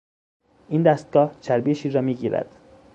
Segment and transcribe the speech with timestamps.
[0.69, 2.55] این دستگاه چربی شیر را میگیرد.